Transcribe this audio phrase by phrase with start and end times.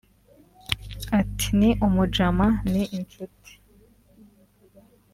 [1.19, 3.51] Ati «Ni umudjama [ni inshuti]